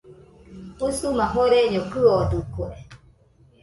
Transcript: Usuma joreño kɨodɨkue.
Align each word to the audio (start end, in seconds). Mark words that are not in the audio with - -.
Usuma 0.87 1.23
joreño 1.33 1.81
kɨodɨkue. 1.91 2.69